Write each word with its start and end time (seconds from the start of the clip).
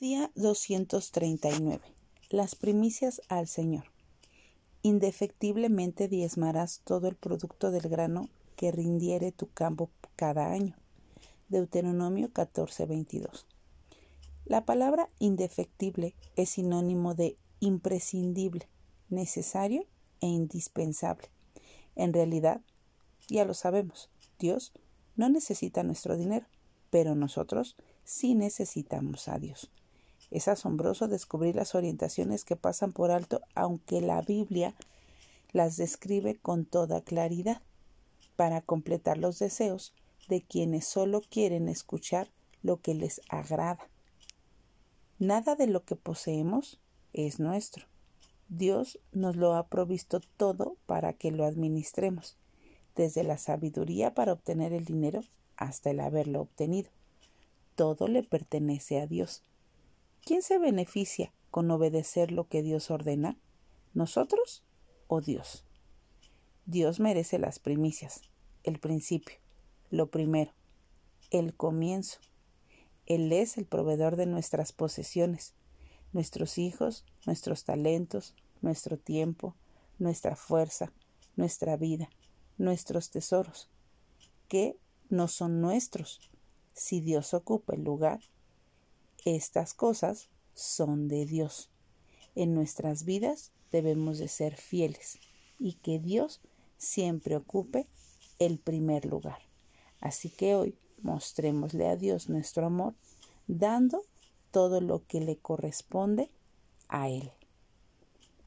Día 0.00 0.32
239. 0.34 1.80
Las 2.28 2.56
primicias 2.56 3.22
al 3.28 3.46
Señor. 3.46 3.84
Indefectiblemente 4.82 6.08
diezmarás 6.08 6.80
todo 6.82 7.06
el 7.06 7.14
producto 7.14 7.70
del 7.70 7.88
grano 7.88 8.28
que 8.56 8.72
rindiere 8.72 9.30
tu 9.30 9.52
campo 9.52 9.90
cada 10.16 10.50
año. 10.50 10.74
Deuteronomio 11.48 12.32
14:22. 12.32 13.46
La 14.44 14.64
palabra 14.64 15.10
indefectible 15.20 16.16
es 16.34 16.50
sinónimo 16.50 17.14
de 17.14 17.38
imprescindible, 17.60 18.66
necesario 19.10 19.86
e 20.20 20.26
indispensable. 20.26 21.28
En 21.94 22.12
realidad, 22.12 22.62
ya 23.28 23.44
lo 23.44 23.54
sabemos, 23.54 24.10
Dios 24.40 24.72
no 25.14 25.28
necesita 25.28 25.84
nuestro 25.84 26.16
dinero, 26.16 26.46
pero 26.90 27.14
nosotros 27.14 27.76
sí 28.02 28.34
necesitamos 28.34 29.28
a 29.28 29.38
Dios. 29.38 29.70
Es 30.30 30.48
asombroso 30.48 31.08
descubrir 31.08 31.56
las 31.56 31.74
orientaciones 31.74 32.44
que 32.44 32.56
pasan 32.56 32.92
por 32.92 33.10
alto, 33.10 33.40
aunque 33.54 34.00
la 34.00 34.20
Biblia 34.22 34.74
las 35.52 35.76
describe 35.76 36.36
con 36.36 36.64
toda 36.64 37.02
claridad, 37.02 37.62
para 38.36 38.60
completar 38.60 39.18
los 39.18 39.38
deseos 39.38 39.94
de 40.28 40.42
quienes 40.42 40.86
solo 40.86 41.22
quieren 41.22 41.68
escuchar 41.68 42.28
lo 42.62 42.80
que 42.80 42.94
les 42.94 43.20
agrada. 43.28 43.88
Nada 45.18 45.54
de 45.54 45.68
lo 45.68 45.84
que 45.84 45.96
poseemos 45.96 46.80
es 47.12 47.38
nuestro. 47.38 47.86
Dios 48.48 48.98
nos 49.12 49.36
lo 49.36 49.54
ha 49.54 49.68
provisto 49.68 50.20
todo 50.36 50.76
para 50.86 51.12
que 51.12 51.30
lo 51.30 51.44
administremos, 51.44 52.36
desde 52.96 53.22
la 53.22 53.38
sabiduría 53.38 54.14
para 54.14 54.32
obtener 54.32 54.72
el 54.72 54.84
dinero 54.84 55.20
hasta 55.56 55.90
el 55.90 56.00
haberlo 56.00 56.40
obtenido. 56.40 56.90
Todo 57.74 58.08
le 58.08 58.22
pertenece 58.22 59.00
a 59.00 59.06
Dios 59.06 59.42
¿Quién 60.26 60.40
se 60.40 60.58
beneficia 60.58 61.34
con 61.50 61.70
obedecer 61.70 62.32
lo 62.32 62.48
que 62.48 62.62
Dios 62.62 62.90
ordena? 62.90 63.36
¿Nosotros 63.92 64.64
o 65.06 65.20
Dios? 65.20 65.66
Dios 66.64 66.98
merece 66.98 67.38
las 67.38 67.58
primicias, 67.58 68.22
el 68.62 68.78
principio, 68.78 69.36
lo 69.90 70.10
primero, 70.10 70.54
el 71.30 71.54
comienzo. 71.54 72.20
Él 73.04 73.30
es 73.34 73.58
el 73.58 73.66
proveedor 73.66 74.16
de 74.16 74.24
nuestras 74.24 74.72
posesiones, 74.72 75.52
nuestros 76.14 76.56
hijos, 76.56 77.04
nuestros 77.26 77.64
talentos, 77.64 78.34
nuestro 78.62 78.96
tiempo, 78.96 79.54
nuestra 79.98 80.36
fuerza, 80.36 80.90
nuestra 81.36 81.76
vida, 81.76 82.08
nuestros 82.56 83.10
tesoros, 83.10 83.68
que 84.48 84.78
no 85.10 85.28
son 85.28 85.60
nuestros. 85.60 86.30
Si 86.72 87.02
Dios 87.02 87.34
ocupa 87.34 87.74
el 87.74 87.84
lugar, 87.84 88.20
estas 89.24 89.74
cosas 89.74 90.28
son 90.54 91.08
de 91.08 91.26
Dios. 91.26 91.70
En 92.34 92.54
nuestras 92.54 93.04
vidas 93.04 93.52
debemos 93.72 94.18
de 94.18 94.28
ser 94.28 94.56
fieles 94.56 95.18
y 95.58 95.74
que 95.74 95.98
Dios 95.98 96.40
siempre 96.76 97.36
ocupe 97.36 97.86
el 98.38 98.58
primer 98.58 99.06
lugar. 99.06 99.38
Así 100.00 100.28
que 100.28 100.54
hoy 100.54 100.76
mostrémosle 101.02 101.88
a 101.88 101.96
Dios 101.96 102.28
nuestro 102.28 102.66
amor 102.66 102.94
dando 103.46 104.02
todo 104.50 104.80
lo 104.80 105.06
que 105.06 105.20
le 105.20 105.36
corresponde 105.36 106.30
a 106.88 107.08
Él. 107.08 107.32